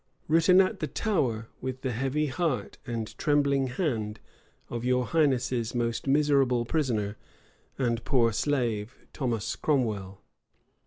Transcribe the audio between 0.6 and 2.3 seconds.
at the Tower, with the heavy